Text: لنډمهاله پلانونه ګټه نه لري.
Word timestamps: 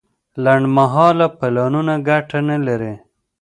لنډمهاله 0.43 1.27
پلانونه 1.39 1.93
ګټه 2.07 2.39
نه 2.49 2.57
لري. 2.67 2.93